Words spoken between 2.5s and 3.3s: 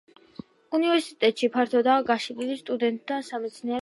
სტუდენტთა